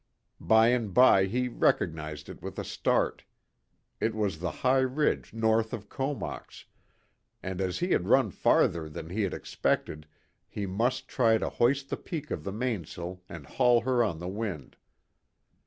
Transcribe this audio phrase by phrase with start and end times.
[0.39, 3.23] By and by he recognised it with a start.
[3.99, 6.65] It was the high ridge north of Comox,
[7.43, 10.07] and as he had run farther than he had expected,
[10.49, 14.27] he must try to hoist the peak of the mainsail and haul her on the
[14.27, 14.75] wind.